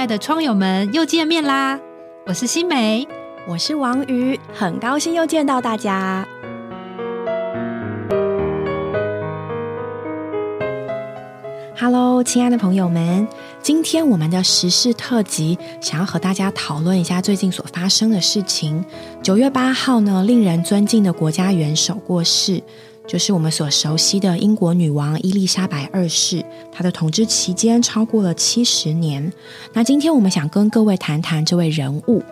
[0.00, 1.78] 亲爱的窗友们，又见面啦！
[2.24, 3.06] 我是新梅，
[3.46, 6.26] 我是王瑜，很高兴又见到大家。
[11.78, 13.28] Hello，亲爱的朋友们，
[13.60, 18.82] 今天我们的时事特辑想要和大家讨论一下最近所发生的事情。
[19.22, 22.62] 九月八号呢，令人尊敬的国家元首过世。
[23.10, 29.32] 就是我们所熟悉的英国女王伊丽莎白二世，她的统治期间超过了七十年。
[29.72, 32.22] 那今天我们想跟各位谈谈这位人物，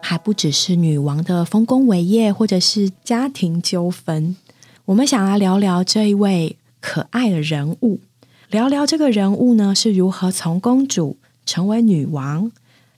[0.00, 4.36] 还不只是女王的丰功伟业，或者是家庭纠纷。
[4.84, 7.98] 我们想来聊聊这一位可爱的人物，
[8.50, 12.52] 聊聊这个人物呢是如何从公主成为女王，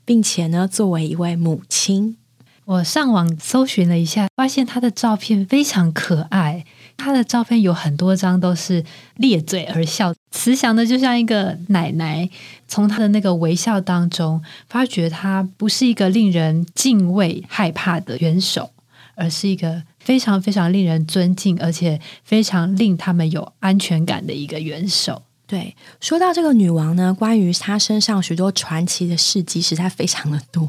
[0.05, 2.19] 并且呢作为一位母亲。
[2.67, 6.67] 我上网搜寻了一下，发现她的照片非常可爱。
[7.03, 8.85] 她的照片有很多张都是
[9.17, 12.31] 咧嘴而笑，慈祥的就像一个奶奶。
[12.69, 18.71] 从她的那个微笑当中，发觉她不是一个令人敬畏、害怕的元首，
[19.17, 25.23] 而是一个非常非常令人尊敬，而且非常令他们有安全感的一个元首。
[25.45, 30.67] 对，说到这个女王呢，关于她身上许多传奇的事迹实在非常的多。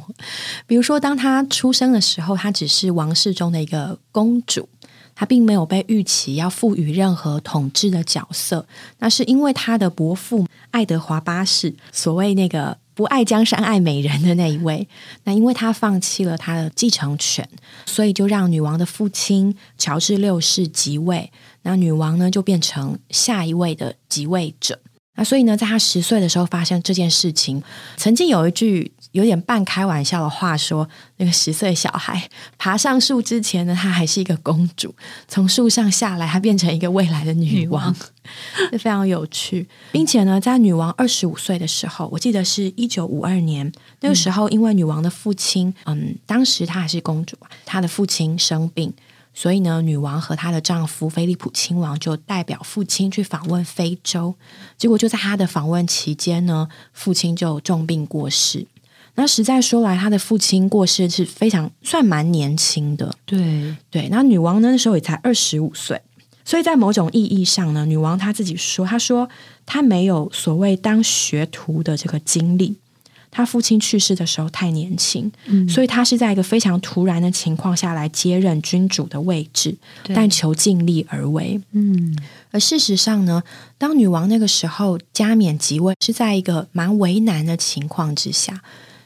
[0.67, 4.67] 比如说，当她出生的时候，她只是王室中的一个公主。
[5.15, 8.65] 他并没有被预期要赋予任何统治的角色，
[8.99, 14.87] 那是因为他的伯父爱德华八世，所谓那个不爱江山爱美人的那一位，
[15.23, 17.47] 那因为他放弃了他的继承权，
[17.85, 21.31] 所以就让女王的父亲乔治六世即位，
[21.63, 24.79] 那女王呢就变成下一位的即位者。
[25.15, 27.61] 那所以呢，在他十岁的时候发生这件事情。
[27.97, 34.89] 曾经有一句有点半开玩笑的话说：“那个十岁小孩爬上树之前呢，她还是一个公主；
[35.27, 37.95] 从树上下来，她变成一个未来的女王。”
[38.71, 39.67] 这非常有趣。
[39.91, 48.91] 并且呢，在女王二十五岁的时候，我记得是一九五二年，那个时候因为女王的父亲，嗯，当时她还是公主，她的父亲生病。
[49.33, 54.35] 所以呢，女王和她的丈夫菲利普亲王就代表父亲去访问非洲。
[54.77, 58.67] 结果就在他的访问期间呢，父亲就重病过世。
[59.15, 63.13] 那实在说来，他的父亲过世是非常算蛮年轻的。
[63.25, 66.01] 对对，那女王那时候也才二十五岁。
[66.45, 69.29] 所以在某种意义上呢，女王她自己说，她说
[69.65, 72.77] 她没有所谓当学徒的这个经历。
[73.35, 75.31] 他父亲去世的时候太年轻，
[75.67, 79.75] 所以他是在一个非常突然的情况下来接任君主的位置，
[80.13, 81.59] 但求尽力而为。
[81.71, 82.15] 嗯，
[82.51, 83.41] 而事实上呢，
[83.79, 88.61] 当女王那个时候加冕即位，是在一个蛮为难的情况之下。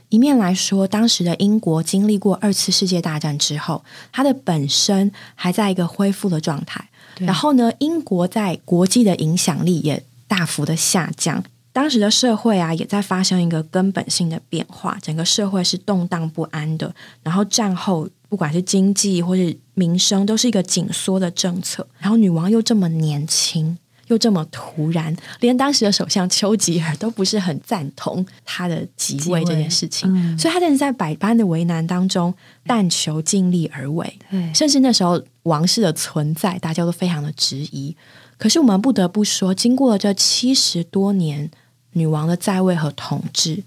[0.10, 6.90] 一面来说，当时的英国经历过二次世界大战之后，它的本身还在一个恢复的状态，
[7.20, 11.44] 然后呢，英国在国际的影响力也大幅的下降。
[11.78, 16.92] 当时的社会啊，也在发生一个根本性的变化，整个社会是动荡不安的。
[17.22, 21.88] 然后战后，不管是经济或是民生，都是一个紧缩的政策。
[22.00, 23.78] 然后女王又这么年轻，
[24.08, 30.10] 又这么突然，连当时的首相丘吉尔都不是很赞同她的即位这件事情。
[30.36, 32.34] 所以，她真的在百般的为难当中，
[32.66, 34.18] 但求尽力而为。
[34.52, 37.96] 甚至那时候王室的存在，大家都非常的质疑。
[38.40, 41.52] 可是，我们不得不说，经过了这七十多年。
[41.94, 43.64] 女王的在位和统治，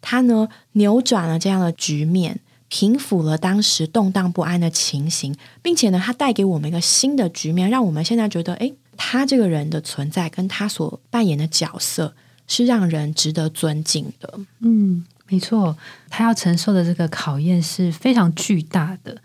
[0.00, 12.14] 她呢扭转了这样的局面，平抚了当时动荡不安的情形，并且呢，她带给我们一个新的局面，让我们现在觉得，哎，她这个人的存在跟她所扮演的角色
[12.46, 14.40] 是让人值得尊敬的。
[14.60, 15.76] 嗯，没错，
[16.08, 19.20] 她要承受的这个考验是非常巨大的。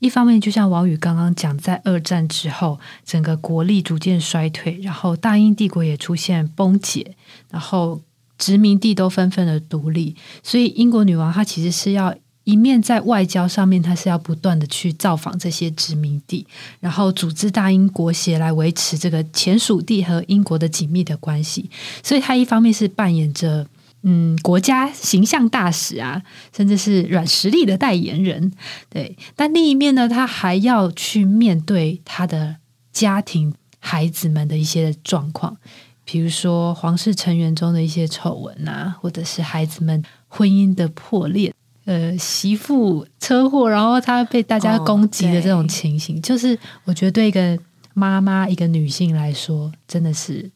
[0.00, 7.16] 一方面，就像王宇刚刚讲，在二战之后，整个国力逐渐衰退，然后大英帝国也出现崩解，
[7.50, 8.00] 然后
[8.38, 12.14] 殖民地都纷纷的独立，所以英国女王她其实是要
[12.44, 16.46] 一面在外交上面，她是要不断的去造访这些殖民地，
[16.78, 21.68] 然后组织大英国协来维持这个前属地和英国的紧密的关系，
[22.04, 23.66] 所以她一方面是扮演着。
[24.02, 26.22] 嗯，国家形象大使啊，
[26.56, 28.52] 甚至是软实力的代言人，
[28.88, 29.16] 对。
[29.34, 32.56] 但另一面呢，他还要去面对他的
[32.92, 35.56] 家庭、孩子们的一些状况，
[36.04, 41.52] 比如说皇室成员中的一些丑闻啊，或者是孩子们婚姻的破裂，
[41.84, 47.58] 呃，媳妇车祸，然后他被大家攻击的这种情形，就是我觉得对一个
[47.94, 50.48] 妈妈、一个女性来说，真的是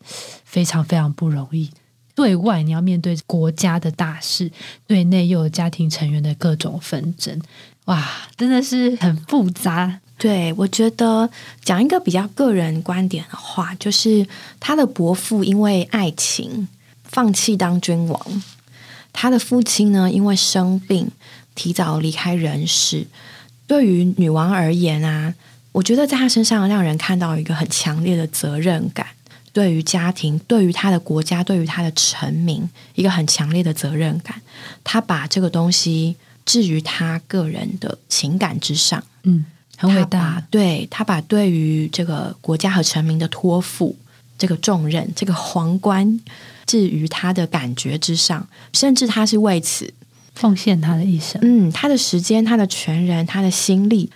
[0.45, 1.69] 非常非常不容易。
[2.15, 4.51] 对外你要面对国家的大事，
[4.87, 7.41] 对内又有家庭成员的各种纷争，
[7.87, 8.07] 哇，
[8.37, 10.01] 真的是很复杂。
[10.19, 11.29] 对我觉得
[11.65, 14.25] 讲一个比较个人观点的话，就是
[14.61, 16.69] 他的伯父因为爱情
[17.03, 18.43] 放弃当君王，
[19.13, 21.11] 他的父亲呢，因为生病
[21.55, 23.07] 提早离开人世。
[23.67, 25.35] 对于女王而言啊，
[25.73, 29.07] 我觉得在她身上让人看到一个很强烈的责任感，
[29.53, 34.41] 对于家庭、对于他的国家、对于他的臣民，一个很强烈的责任感。
[34.83, 39.45] 他把这个东西置于他个人的情感之上，嗯，
[39.77, 40.43] 很伟大。
[40.51, 43.97] 对他把对于这个国家和臣民的托付
[44.39, 46.21] 这个重任、这个皇冠
[46.67, 49.93] 置于他的感觉之上，甚至他是为此。
[50.35, 54.11] 奉献他的一生，嗯，他的时间，他的全人，他的心力，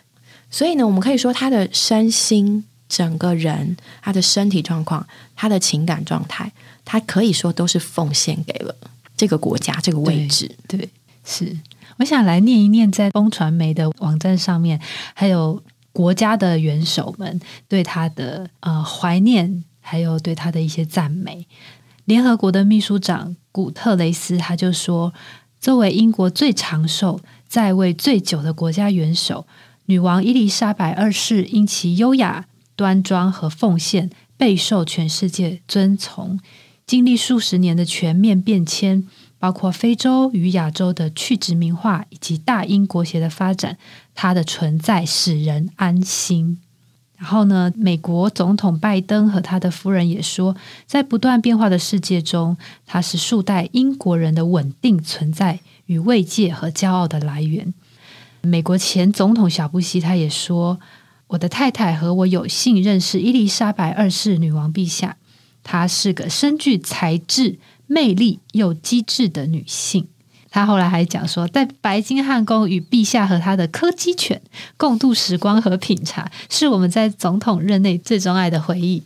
[0.51, 6.51] 所以呢，我们可以说他的身心，整个人，他的身体状况，他的情感状态，
[6.85, 8.75] 他可以说都是奉献给了
[9.17, 10.55] 这个国家这个位置。
[10.69, 10.89] 对，
[11.25, 11.57] 是。
[11.99, 14.81] 我想来念一念，在风传媒的网站上面，
[15.15, 15.63] 还有
[15.93, 21.47] 国家的元首们对他的呃怀念，还有对他的一些赞美。
[22.05, 25.13] 联合国的秘书长古特雷斯他就说。
[25.59, 27.19] 作为英国最长寿、
[27.49, 29.47] 在位最久的国家元首，
[29.87, 32.45] 女王伊丽莎白二世因其优雅、
[32.77, 36.39] 端庄和奉献，备受全世界尊崇。
[36.87, 39.09] 经历数十年的全面变迁，
[39.41, 43.77] 包括非洲与亚洲的去殖民化以及大英国协的发展，
[44.15, 46.61] 它的存在使人安心。
[47.17, 50.55] 然后呢，美国总统拜登和他的夫人也说，
[50.87, 57.73] 在不断变化的世界中，他是数代英国人的稳定存在与慰藉和骄傲的来源。
[58.43, 60.79] 美国前总统小布希他也说，
[61.29, 65.17] 我的太太和我有幸认识伊丽莎白二世女王陛下，
[65.65, 70.07] 她是个深具才智、魅力又机智的女性。
[70.51, 74.41] 她后来还讲说，在白金汉宫与陛下和他的柯基犬
[74.77, 79.03] 共度时光和品茶，是我们在总统任内最钟爱的回忆。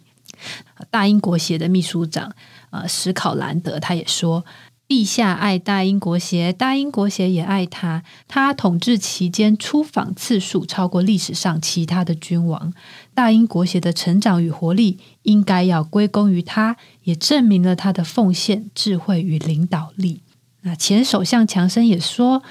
[0.90, 2.32] 大英国协的秘书长
[2.70, 4.44] 呃史考兰德他也说，
[4.90, 8.02] 陛下爱大英国协，大英国协也爱他。
[8.26, 12.72] 他统治期间出访次数超过历史上其他的君王。
[13.14, 20.22] 大英国协的成长与活力应该要归功于他，也证明了他的奉献、智慧与领导力。
[20.62, 22.42] 那前首相强生也说，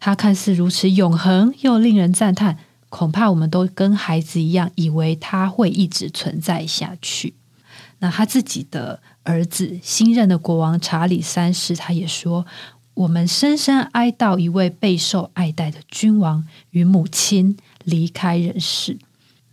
[0.00, 2.58] 他看似如此永恒又令人赞叹，
[2.88, 7.34] 恐怕我们都跟孩子一样，以为他会一直存在下去。
[8.00, 12.46] 那他自己的儿子新任的国王查理三世，他也说，
[12.94, 18.98] 我们深深哀悼一位备受爱戴的君王与母亲离开人世。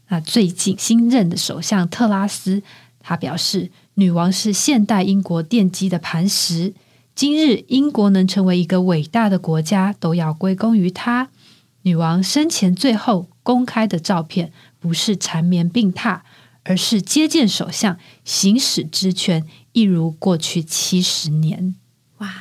[0.10, 2.62] 那最近新任的首相特拉斯，
[3.00, 6.74] 他表示，女王是现代英国奠基的磐石。
[7.16, 11.30] 今日英国能成为一个伟大的国家，都要归功于她。
[11.84, 16.20] 女王生前最后公开的照片，不是缠绵病榻，
[16.64, 21.76] 而是接见首相，行使职权，一如过去七十年。
[22.18, 22.34] 哇！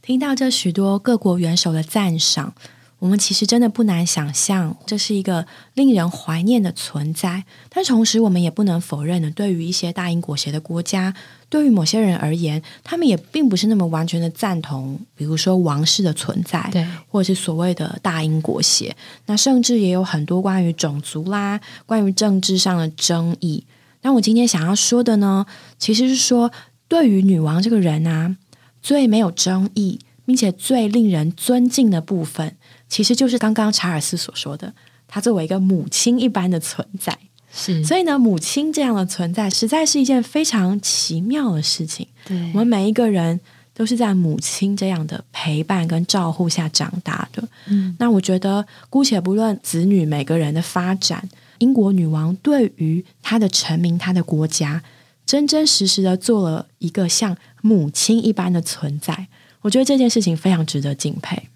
[0.00, 2.54] 听到这许多各国元首的赞赏。
[3.02, 5.44] 我们其实真的不难想象，这是一个
[5.74, 7.42] 令人怀念的存在。
[7.68, 11.12] 但同时，我们也不能否认的，对于一些大英国协的国家，
[11.48, 18.96] 对于某些人而言，他们也并不是那么完全的赞同，比如说王室的存在，对，或者是所谓的大英国协。
[19.26, 23.64] 那甚至也有很多关于种族啦、关于政治上的争议。
[24.02, 25.44] 那我今天想要说的呢，
[25.76, 26.52] 其实是说，
[26.86, 28.36] 对于女王这个人啊，
[28.80, 32.54] 最没有争议，并且最令人尊敬的部分。
[32.92, 34.70] 其实就是刚刚查尔斯所说的，
[35.08, 37.18] 他作为一个母亲一般的存在，
[37.50, 37.82] 是。
[37.82, 42.06] 所以呢，母亲这样的存在，实在是一件非常奇妙的事情。
[42.26, 43.40] 对，我们每一个人
[43.72, 47.42] 都是在母亲这样的陪伴跟照护下长大的。
[47.68, 51.26] 嗯，那我觉得，姑且不论子女每个人的发展，
[51.60, 54.82] 英国女王对于她的臣民、她的国家，
[55.24, 59.28] 真真实实的做了一个像母亲一般的存在。
[59.62, 61.48] 我觉得这件事情非常值得敬佩。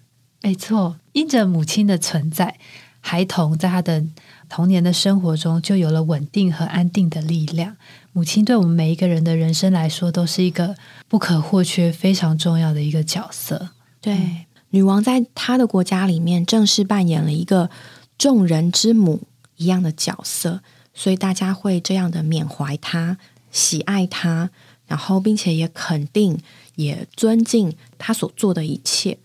[0.47, 2.57] 没错，因着母亲的存在，
[3.01, 4.01] 孩童在他的
[4.47, 7.75] 童年的生活中就有了稳定和安定的力量。
[8.13, 10.77] 母亲对我们每一个人的人生来说，都是一个
[11.09, 13.71] 不可或缺、非常重要的一个角色。
[13.99, 17.69] 对，女王在她的国家里面，正式扮演了一个
[18.17, 19.23] 众人之母
[19.57, 20.61] 一样的角色，
[20.93, 23.17] 所以大家会这样的缅怀她、
[23.51, 24.49] 喜爱她，
[24.85, 26.39] 然后并且也肯定、
[26.75, 29.17] 也尊敬她所做的一切。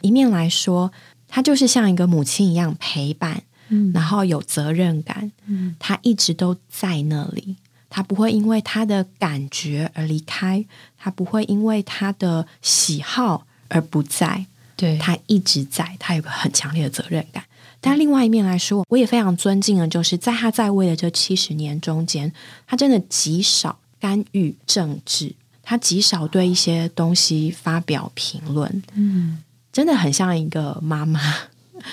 [0.00, 0.92] 一面来说，
[1.26, 7.56] 他就是像一个母亲一样陪伴，嗯，然后有责任感，嗯，她一直都在那里，
[7.90, 10.64] 他不会因为他的感觉而离开，
[10.96, 17.44] 他不会因为他的喜好而不在，对，他一直在，他有个很强烈的责任感。
[17.80, 22.32] 但另外一面来说，我也非常尊敬的，就是在他在位的这七十年中间，
[22.66, 25.34] 他真的极少干预政治。
[25.62, 29.38] 他极少对一些东西发表评论，嗯，
[29.78, 31.20] 真的很像一个妈妈，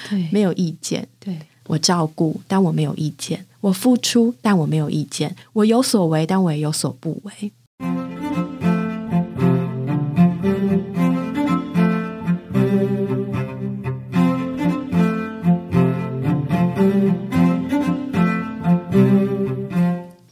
[0.10, 1.08] 对，没有意见。
[1.20, 1.38] 对，
[1.68, 7.52] 我照顾，但我没有意见；我付出，但我没有意见；我有所为，但我也有所不为。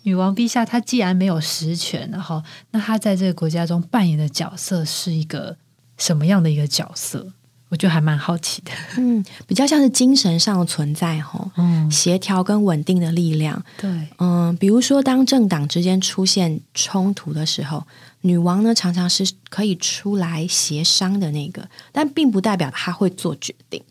[0.01, 2.41] 女王陛下，她既然没有实权，然后
[2.71, 5.55] 那她在这个国家中扮演的角色是一个
[5.99, 7.31] 什么样的一个角色？
[7.73, 8.71] 我觉得还蛮好奇的。
[8.97, 13.59] 嗯，比较像是精神上的存在，吼，嗯，协调跟稳定的力量。
[13.81, 13.89] 对，
[14.19, 17.83] 嗯，比如说当政党之间出现冲突的时候，
[18.21, 23.83] 女王呢常常是可以出来协商的那个，但并不代表她会做决定。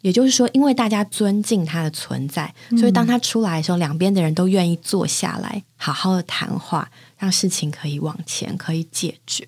[0.00, 9.46] 也就是说，因为大家尊敬她的存在，所以当她出来的时候，两边的人都愿意坐下来好好的谈话，让事情可以往前，可以解决。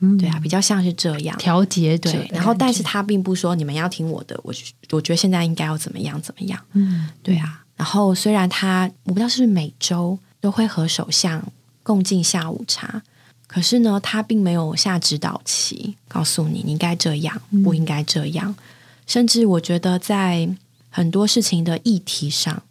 [0.00, 1.36] 嗯对啊，比较像是这样。
[1.38, 4.52] 调节对然后但是他并不说你们要听我的，我
[4.90, 6.60] 我觉得现在应该要怎么样怎么样。
[6.72, 11.42] 嗯，对啊，然后虽然他我不知道是不是每周都会和首相
[11.82, 13.02] 共进下午茶，
[13.46, 18.54] 可是呢，他并没有下指导棋，告诉你你应该这样，不应该这样。
[19.06, 20.48] 甚至我觉得在
[20.90, 22.62] 很多事情的议题上，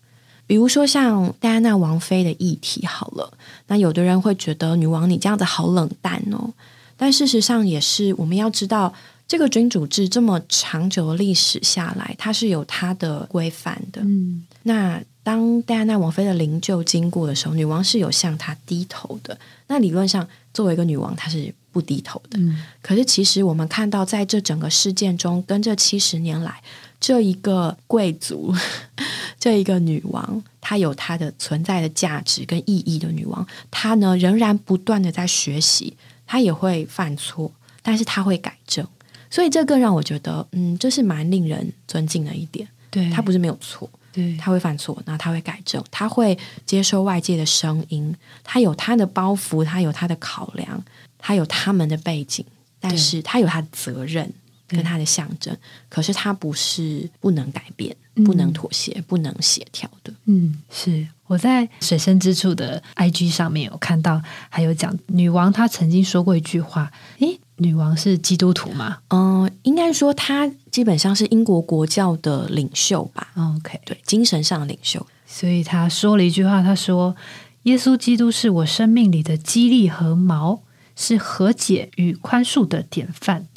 [0.46, 3.34] 比如说像戴安娜王妃的议题，好了，
[3.67, 6.53] 那有的人会觉得女王你这样子好冷淡哦，
[6.98, 8.94] 但事实上也是我们要知道。
[9.30, 14.01] 这个君主制这么长久的历史下来，它是有它的规范的。
[14.01, 19.38] 嗯，那当戴安娜王妃的灵柩经过的时候，女王是有向她低头的。
[19.68, 22.39] 那理论上，作为一个女王，她是不低头的。
[22.39, 26.62] 嗯可是其实我们看到，在这整个事件中，跟这七十年来，
[27.01, 28.56] 这一个贵族，
[29.38, 38.86] 这一个女王，她有她的存在的价值跟意义的女王，她呢仍然不断的在学习，她也会犯错，但是他会改正。
[39.29, 42.67] 所以这更让我觉得，嗯，这是蛮令人尊敬的一点。
[42.89, 50.81] 对，他不是没有错，对，他会犯错，然后他会改正，他会接受外界的声音，他有他的包袱，他有他的考量，
[51.17, 52.46] 他有他们的背景，
[52.79, 54.31] 但是他有他的责任
[54.65, 55.55] 跟他的象征。
[55.89, 57.93] 可是他不是不能改变、
[58.25, 60.13] 不能妥协、不能协调的。
[60.25, 75.05] 嗯，是我在水深之处的 IG 上面有看到，还有讲女王她曾经说过一句话，诶，女王是基督徒吗嗯、应该说她基本上是英国国教的领袖吧？？OK，对，精神上的领袖。
[75.25, 77.15] 所以她说了一句话，她说
[77.63, 80.60] ：“耶稣基督是我生命里的激励和锚，
[80.96, 83.48] 是和解与宽恕的典范，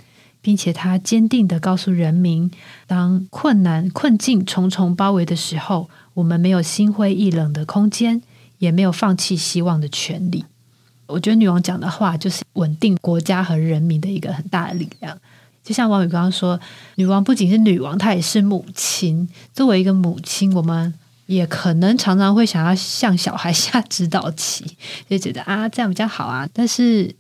[0.43, 2.51] 并且她坚定的告诉人民，
[2.89, 5.89] 当困难困境重重包围的时候，
[6.21, 8.21] 我们没有心灰意冷的空间，
[8.59, 10.45] 也没有放弃希望的权利。”
[11.09, 15.19] 我觉得女王讲的话就是稳定国家和人民的一个很大的力量。
[15.65, 16.61] 就像王宇刚刚说，
[16.97, 19.29] 女王不仅是女王，她也是母亲。
[19.53, 20.93] 作为一个母亲，我们
[21.27, 24.65] 也可能常常会想要向小孩下指导棋，
[25.09, 26.49] 就觉得啊这样比较好啊。
[26.53, 27.15] 但是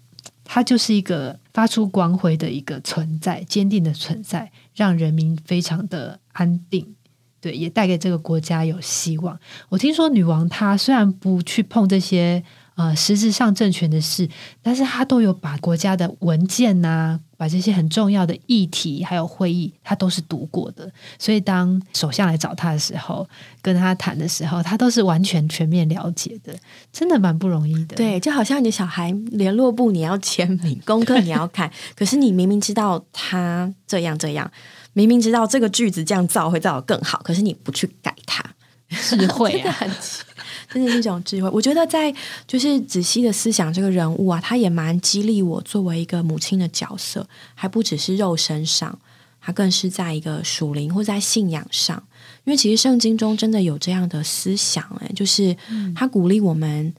[0.44, 6.94] 她就是一个发出光辉的一个存在，坚定的存在，让人民非常的安定。
[7.40, 9.38] 对，也带给这个国家有希望。
[9.68, 12.42] 我听说女王她虽然不去碰这些
[12.74, 14.28] 呃实质上政权的事，
[14.62, 20.90] 但是她都有把国家的文件呐、把这些很重要的议题还有会议，她都是读过的。
[21.18, 23.26] 所以当首相来找她的时候，
[23.62, 26.54] 跟她谈的时候，她都是完全全面了解的，
[26.92, 27.96] 真的蛮不容易的。
[27.96, 34.50] 对，就好像你的小孩联络簿你要签名，功课你要看， 可是你明明知道他这样这样，
[34.92, 38.44] 明明知道这个句子这样造会造得更好，可是你不去改它，
[38.88, 39.96] 智慧真的啊，
[40.72, 41.48] 真的是一种智慧。
[41.50, 42.14] 我觉得在
[42.46, 48.98] 就是仔细的思想这个人物啊，他也蛮激励我作为一个母亲的角色，还不只是肉身上，
[49.40, 52.02] 他更是在一个属灵或在信仰上。
[52.44, 55.56] 因为其实圣经中真的有这样的思想、哎，就是
[55.94, 56.92] 他鼓励我们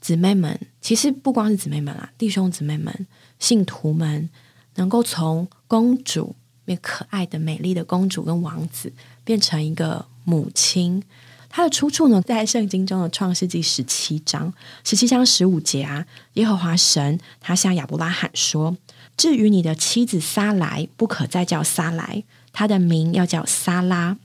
[0.00, 3.06] 姊妹们，其实不光是姊妹们啦，弟兄姊妹们、
[3.38, 4.28] 信徒们，
[4.74, 6.34] 能够从公主，
[6.68, 8.92] 那可爱的、美丽的公主跟王子，
[9.24, 11.02] 变成一个母亲。
[11.50, 14.52] 它的出处呢，在圣经中的创世纪十七章，
[14.84, 18.76] 十七章十五节啊，耶和华神他向亚伯拉罕说
[19.16, 22.22] ：“至于你的妻子撒来，不可再叫撒来，
[22.52, 24.18] 她的名要叫撒拉。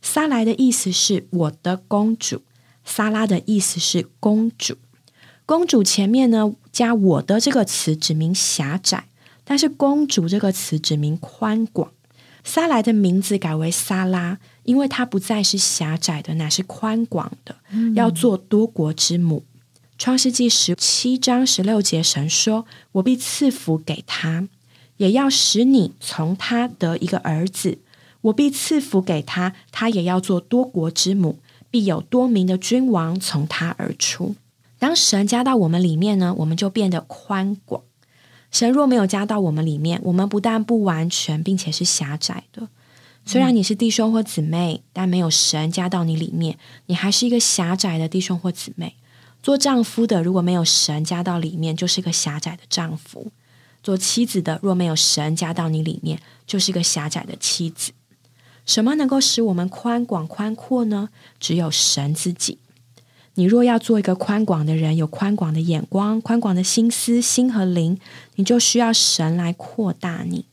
[0.00, 2.40] 撒来的意思是我的公主，
[2.86, 4.78] 撒拉的意思是公主。
[5.44, 9.04] 公主前面呢加我的这个词，指明狭窄，
[9.44, 11.92] 但是公主这个词指明宽广。
[12.44, 17.54] 撒来的名字改为撒拉，因为她不再是狭窄的，乃是宽广的，
[17.94, 19.44] 要做多国之母。
[19.96, 24.48] 创世纪十七章十六节，神说：“我必赐福给他，
[24.96, 27.78] 也要使你从他得一个儿子。
[28.22, 31.38] 我必赐福给他，他也要做多国之母，
[31.70, 34.34] 必有多名的君王从他而出。”
[34.80, 37.84] 当神加到我们里面呢，我们就变得宽广。
[38.52, 42.68] 神若没有加到我们里面，我们不但不完全，并且是狭窄的。
[43.24, 48.94] 虽然你是弟兄或姊妹，但没有神加到你里面，你还是一个狭窄的弟兄或姊妹。
[49.42, 53.32] 做丈夫的如果没有神加到里面，就是一个狭窄的丈夫；
[53.82, 57.92] 做妻子的若没有神加到你里面，就是一个狭窄的妻子。
[58.66, 61.08] 什么能够使我们宽广宽阔呢？
[61.40, 62.58] 只有神自己。
[63.34, 67.98] 你若要做一个宽广的人，有宽广的眼光、宽广的心思、心和灵，
[68.34, 70.44] 你就需要神来扩大你。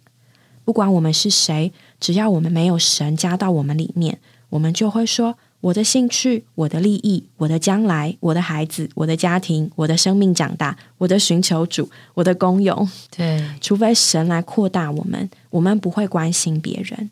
[0.64, 4.20] 不管我们是谁，只要我们没有神加到我们里面，
[4.50, 12.88] 我们就会说：我的兴趣、我的利益、我的将来、我的孩子、我的家庭、我的生命长大、我的寻求主、我的功用。
[13.10, 17.10] 对，除非神来扩大我们，我们不会关心别人。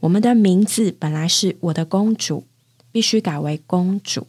[0.00, 2.44] 我们的名字本来是我的公主，
[2.92, 4.26] 必须改为公主。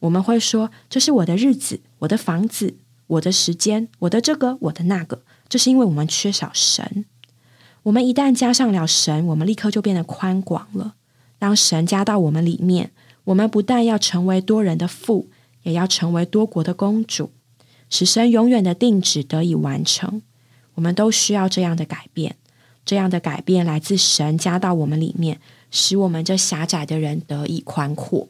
[0.00, 2.76] 我们会说：“这是我的日子，我的房子，
[3.06, 7.04] 我的时间，我的这个，我的那个。”这是因为我们缺少神。
[7.84, 10.94] 我们一旦加上了神，我们立刻就变得宽广了。
[11.38, 12.92] 当神加到我们里面，
[13.24, 15.28] 我们不但要成为多人的父，
[15.62, 17.30] 也要成为多国的公主，
[17.88, 20.22] 使神永远的定旨得以完成。
[20.74, 22.36] 我们都需要这样的改变。
[22.84, 25.40] 这样的改变来自神加到我们里面，
[25.70, 28.28] 使我们这狭窄的人得以宽阔。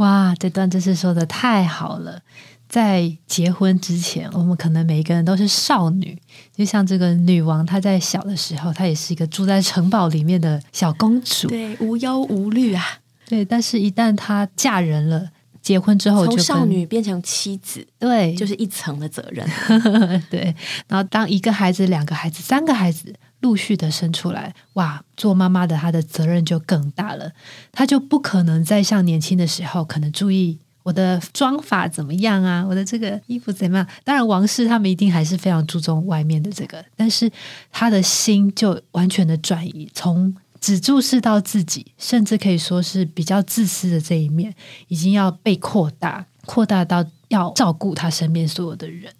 [0.00, 2.20] 哇，这段真是说的太好了！
[2.66, 6.18] 在结婚之前，我们可能每一个人都是少女，
[6.56, 12.82] 就像这个女王，她在小的时候，她也是一个住在城堡里面的小公主，对，无忧无虑啊。
[13.28, 15.28] 对，但是，一旦她嫁人了，
[15.60, 19.46] 结婚之后，从少女变成妻子，对，就是一层的责任。
[20.30, 20.54] 对，
[20.88, 23.14] 然后当一个孩子、两个孩子、三个孩子。
[23.40, 25.02] 陆续的生出来，哇！
[25.16, 27.32] 做妈妈的她的责任就更大了，
[27.72, 33.86] 她就不可能再像年轻的时候，可能注意我的妆法怎么样啊，我的这个衣服怎么样。
[34.04, 37.30] 当然，王室他们一定还是非常注重外面的这个，但是
[37.70, 44.54] 他的心就完全的转移，从只注视到自己，甚至可以说是比较自私的这一面，
[44.88, 49.12] 已经要被扩大，扩大到要照顾他身边所有的人。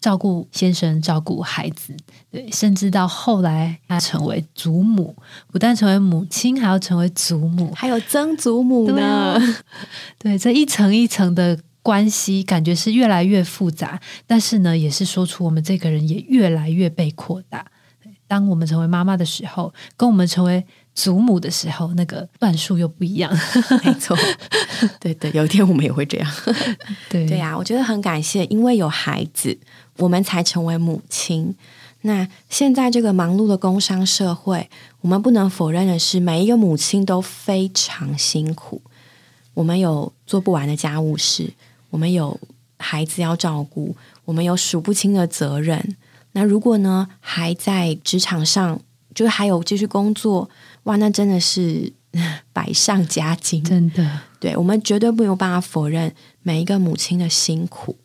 [0.00, 1.96] 照顾先生，照顾孩子，
[2.30, 5.16] 对，甚至到后来，他成为祖母，
[5.50, 9.40] 不但成为母亲，还要成为祖母，还有曾祖母呢。
[10.18, 17.66] 对， 这一层一层的关系，感觉是越来越复杂，但是呢，也是说出我们这个人也越来越被扩大。
[18.28, 20.64] 当我们成为妈妈的时候，跟我们成为。
[20.96, 23.30] 祖母的时候，那个段数又不一样。
[23.84, 24.16] 没错，
[24.98, 26.32] 对对，有一天我们也会这样。
[27.10, 29.58] 对对呀，我觉得很感谢，因为有孩子，
[29.98, 31.54] 我们才成为母亲。
[32.02, 34.68] 那现在这个忙碌的工商社会，
[35.00, 38.80] 我们不能否认的是，每一个母亲都非常辛苦。
[39.54, 41.50] 我们有做不完的家务事，
[41.90, 42.38] 我们有
[42.78, 45.96] 孩子要照顾，我们有数不清的责任。
[46.32, 48.78] 那如果呢，还在职场上，
[49.14, 50.48] 就还有继续工作。
[50.84, 51.90] 哇，那真的是
[52.52, 54.20] 百上加斤，真的。
[54.38, 57.96] 对我们绝对没有办法否认每一个母亲的辛苦，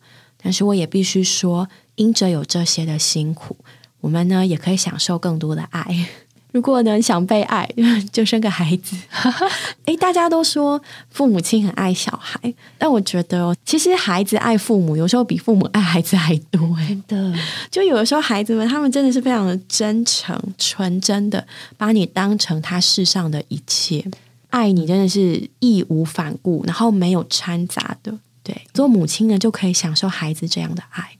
[0.42, 3.56] 但是我也必须说，因着有这些的辛苦，
[4.00, 6.06] 我们呢也可以享受更多的爱。
[6.52, 7.66] 如果呢想被爱，
[8.12, 8.94] 就生个孩子。
[9.86, 10.78] 哎，大家都说
[11.08, 12.38] 父母亲很爱小孩，
[12.76, 16.60] 但我觉得其实孩子爱父母，有时候比父母爱孩子还多。
[16.86, 17.34] 真的，
[17.70, 21.46] 就有的时候孩子们他们真的是非常的真诚、纯真的，
[21.78, 24.04] 把你当成他世上的一切，
[24.50, 28.12] 爱你真的是义无反顾，然后没有掺杂的。
[28.42, 31.16] 对，做母亲呢就可以享受孩子这样的爱，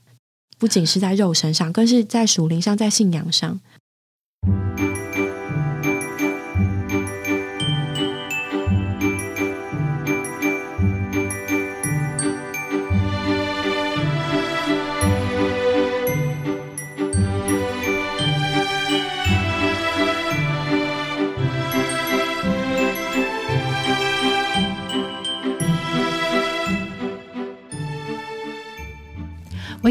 [0.62, 3.58] 不仅是在肉身上，更是在属灵上，在信仰上。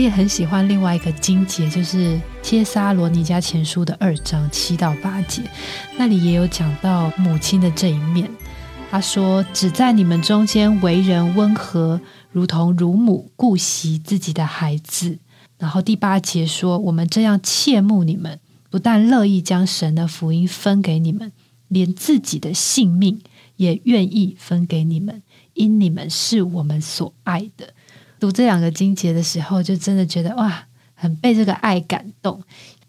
[0.01, 5.43] 也很喜欢另外一个经节，就是《帖撒罗尼迦前书》的二章七到八节，
[5.97, 8.29] 那里也有讲到母亲的这一面。
[8.89, 15.19] 他说：“只在你们中间为人温和，如同乳母顾惜自己的孩子。”
[15.59, 21.31] 然后第八节说：“我们这样切慕你们，不但乐意将神的福音分给你们，
[21.67, 23.21] 连自己的性命
[23.57, 25.21] 也愿意分给你们，
[25.53, 27.75] 因你们是我们所爱的。”
[28.21, 32.39] 读这两个经节的时候，就真的觉得哇，很被这个爱感动。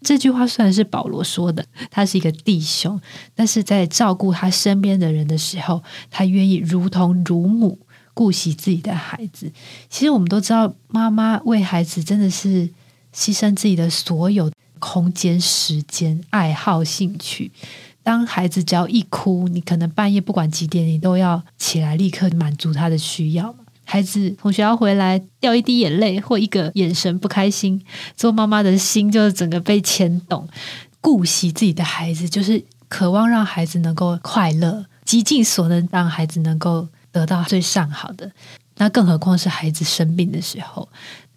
[0.03, 3.01] 这句话虽然是保罗说的，他是一个弟兄，
[3.33, 7.79] 但是在照顾他身边的人的时候，他愿意如同乳母
[8.13, 9.51] 顾惜自己的孩子。
[9.89, 12.69] 其实我们都知道，妈妈为孩子真的是
[13.15, 17.51] 牺牲自己的所有空间、时间、爱好、兴趣。
[18.03, 23.55] 当孩子只要一哭，你可能半夜不管几点，你都要起来立刻满足他的需要。
[23.85, 27.83] 孩子从学校回来掉一滴眼泪或一个眼神不开心，
[28.15, 30.47] 做妈妈的心就整个被牵动，
[31.01, 38.31] 顾惜自己的孩子，就是渴望让孩子能够快乐，极尽所能让孩子能够得到最上好的。
[38.77, 40.87] 那更何况是孩子生病的时候，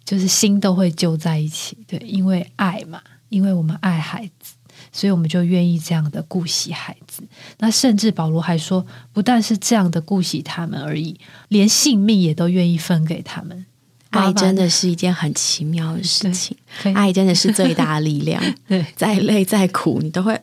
[0.03, 1.77] 就是心都会揪在一起。
[1.85, 4.53] 对，因为爱嘛，因为我们爱孩子。
[4.91, 7.23] 所以我们就愿意这样的顾惜孩子，
[7.59, 11.19] 那甚至保罗还说，不但是这样的顾惜他们而已，
[11.49, 13.65] 连性命也都愿意分给他们。
[14.09, 16.55] 爱真的是一件很奇妙的事情，
[16.95, 18.41] 爱真的是最大的力量。
[18.67, 20.39] 对，再累再苦，你都会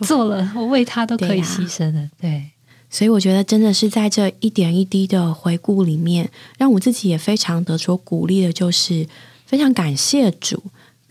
[0.00, 2.08] 做了，我为他都可以牺牲的。
[2.20, 2.50] 对，
[2.88, 9.06] 所以我觉得真的是在这一点一滴的回顾里面，让我自己也非常得着鼓励的，就是
[9.44, 10.62] 非常感谢主。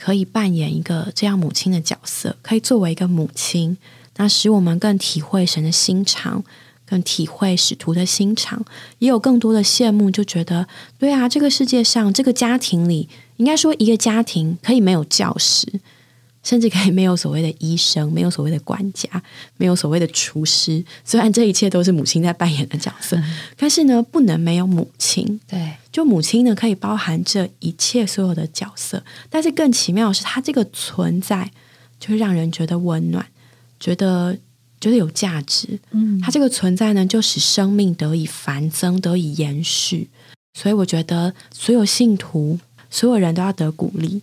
[0.04, 3.78] 可以扮演一个这样母亲的角色，可以作为一个母亲，
[4.16, 6.44] 那使我们更体会神的心肠，
[6.88, 8.66] 更体会使徒的心肠，
[8.98, 15.80] 也有更多的羡慕，就觉得对啊，这个世界上这个家庭里，应该说一个家庭可以没有教师。
[16.44, 19.10] 甚至可以没有所谓的医生，没有所谓的管家，
[19.58, 20.84] 没有所谓的厨师。
[21.06, 23.22] 虽然这一切都是母亲在扮演的角色，
[23.56, 25.40] 但是呢，不能没有母亲。
[25.48, 29.04] 对，就母亲呢，可以包含这一切所有的角色。
[29.30, 31.52] 但是更奇妙的是，她这个存在，
[32.00, 33.26] 就会让人觉得温暖，
[33.80, 34.36] 觉得
[34.80, 35.80] 觉得有价值。
[35.92, 40.10] 嗯，她这个存在呢，就使生命得以繁增，得以延续。
[40.54, 44.22] 所以，我觉得所有信徒，所有人都要得鼓励。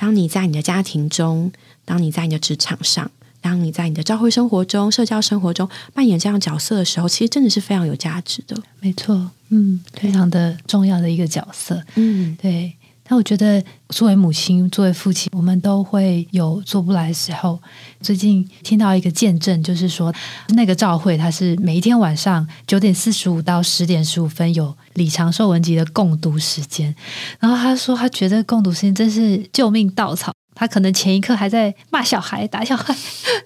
[0.00, 1.50] 当你在你的家庭中，
[1.84, 8.56] 当你在你的职场上，当你在你的教会生活中、社交生活中扮演这样角色的时候，其实真的是非常有价值的。
[8.78, 11.82] 没错，嗯，非常的重要的一个角色。
[11.96, 12.72] 嗯，对。
[13.10, 17.58] 那我觉得，作为母亲，作为父亲，我们都会有做不来的时候。
[18.02, 20.14] 最近听到一个见证，就是说，
[20.50, 26.94] 那个教会他是每一天晚上九点四十五到十点十五分有李长寿文集的共读时间。
[27.40, 30.32] 然后他说，他觉得共读时间真是救命稻草。
[30.54, 32.94] 他可能前一刻还在骂小孩、打小孩，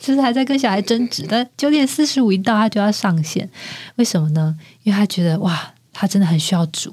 [0.01, 3.49] 就是还在跟小孩争执，但九点四十五一到，他就要上线。
[3.97, 4.57] 为什么呢？
[4.83, 5.75] 因为他觉得哇。
[5.93, 6.89] 他真的很需要主，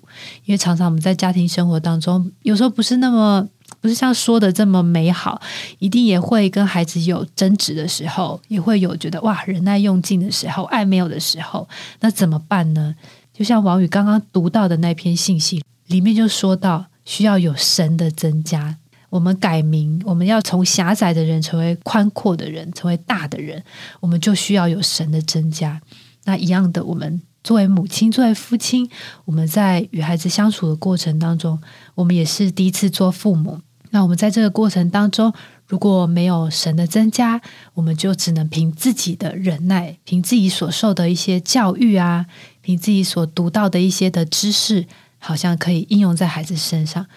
[0.45, 3.47] 因为常常我们在家庭生活当中，有时候不是那么
[3.79, 5.41] 不是像说的这么美好，
[5.79, 11.67] 一定也会跟孩子有争执的时候，也会有觉得哇忍耐用尽的时候，爱没有的时候，
[12.01, 12.93] 那怎么办呢？
[13.33, 18.75] 就像王宇刚刚读到的那篇信息里面就说到，需要有神的增加，
[19.09, 23.63] 我们改名，我们要从狭窄的人成为宽阔的人，成为大的人，
[24.01, 25.81] 我们就需要有神的增加。
[26.25, 27.21] 那一样的，我们。
[27.43, 28.89] 作为母亲，作为父亲，
[29.25, 31.59] 我们在与孩子相处的过程当中，
[31.95, 33.59] 我们也是第一次做父母。
[33.91, 35.33] 那我们在这个过程当中，
[35.65, 37.41] 如果没有神的增加，
[37.73, 42.27] 我们就只能凭自己的忍耐，凭自己所受的一些教育啊，
[42.61, 44.85] 凭自己所读到的一些的知识，
[45.17, 47.07] 好像可以应用在孩子身上。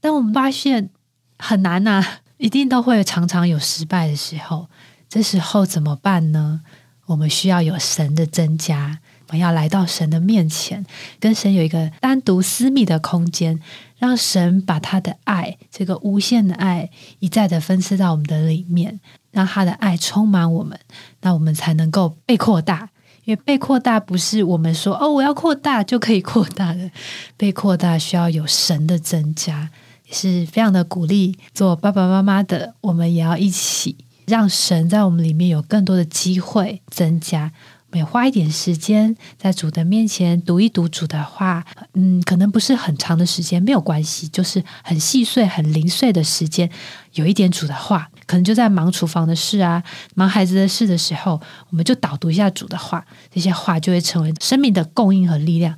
[0.00, 0.90] 但我们发现
[1.38, 2.04] 很难呐，
[2.36, 4.68] 一定都会常常有失败的时候。
[5.08, 6.60] 这时候怎么办呢？
[7.06, 8.98] 我们需要有神的增加。
[9.28, 10.84] 我们要来到神的面前，
[11.20, 13.60] 跟神有一个单独私密的空间，
[13.98, 16.88] 让神把他的爱，这个无限的爱，
[17.18, 18.98] 一再的分赐到我们的里面，
[19.30, 20.78] 让他的爱充满我们，
[21.20, 22.88] 那我们才能够被扩大。
[23.24, 26.90] 因为被扩大不是我们说哦，我要扩大就可以扩大的，
[27.36, 29.68] 被扩大需要有神的增加，
[30.10, 37.52] 是非常的鼓励做爸爸妈妈的，我们也要一起让神在我们里面有更多的机会增加。
[37.90, 46.70] 每花一点时间在主的面前读一读主的话，嗯，可能不是很长的时间，没有关系，就是很细碎、很零碎的时间，
[47.14, 49.82] 有一点主的话，可能就在忙厨房的事啊、
[50.14, 55.74] 忙孩子的事的时候，我们就导读一下主的话，这些话就会成为生命的供应和力量，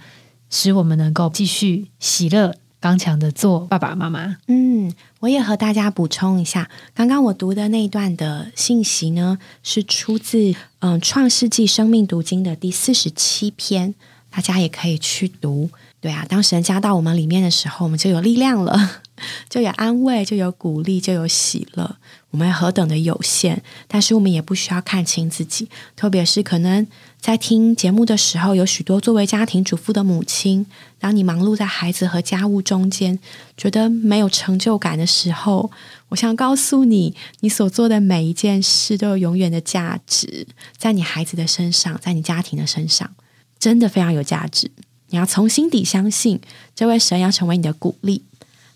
[0.51, 2.57] 使我们能够继续喜乐。
[2.81, 4.39] 刚强的做爸爸妈妈。
[4.49, 13.95] 嗯，我也和大家补充一下，刚刚我读的那一段的信息呢，是出自嗯《创世纪生命读经》的第四十七篇，
[14.31, 15.71] 大家也可以去读。
[16.01, 19.03] 对啊，当神加到我们里面的时候，我们就有力量了。
[19.51, 21.97] 就有安慰，就有鼓励，就有喜乐。
[22.31, 25.69] 我们何等的有限，但是我们也不需要看清自己。
[25.95, 26.87] 特别是可能
[27.21, 30.65] 在听节目的时候，有许多作为家庭主妇的母亲，
[30.99, 33.19] 当你忙碌在孩子和家务中间，
[33.59, 35.71] 觉得没有成就感的时候，
[36.09, 40.47] 我想告诉你，你所做的每一件事都有永远的价值，
[40.79, 43.11] 在你孩子的身上，在你家庭的身上，
[43.59, 44.71] 真的非常有价值。
[45.11, 46.41] 你要从心底相信，
[46.75, 48.25] 这位神要成为你的鼓励。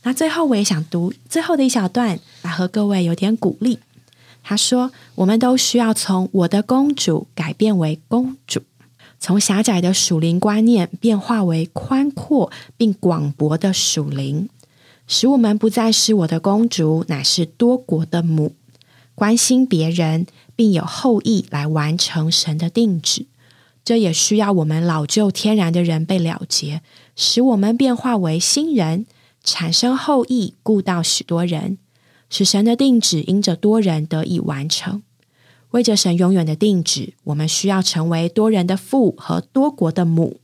[0.02, 3.78] 那最后，我也想读最后的一小段，来和各位有点鼓励。
[4.46, 8.60] 他说：“我们都需要从我的公主改变为公主，
[9.18, 14.50] 从狭窄的属灵观念变化为宽阔并广博的属灵，
[15.06, 18.54] 使我们不再是我的公主，乃是多国的母，
[19.14, 23.24] 关心别人，并有后裔来完成神的定旨。
[23.82, 26.82] 这也需要我们老旧天然的人被了结，
[27.16, 29.06] 使我们变化为新人。”
[29.46, 31.76] 产生后裔，顾到许多人，
[32.36, 35.02] 使神的定旨因着多人得以完成。
[35.70, 40.40] 为着神永远的定旨，我们需要成为多人的父和多国的母。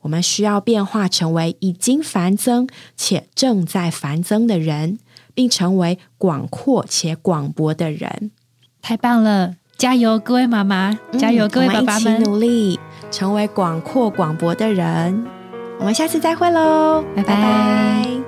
[0.00, 4.98] 我们需要变化成为已经繁增且正在繁增的人，
[5.32, 8.32] 并成为广阔且广博的人。
[8.82, 9.54] 太棒了！
[9.76, 10.98] 加油，各位妈妈！
[11.16, 12.20] 加油，各位爸爸们！
[12.24, 12.80] 努力
[13.12, 15.24] 成为广阔广博的人。
[15.78, 17.04] 我们下次再会喽！
[17.14, 18.08] 拜拜。
[18.08, 18.27] 我